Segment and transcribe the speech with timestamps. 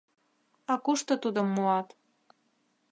[0.71, 1.87] А кушто тудым муат?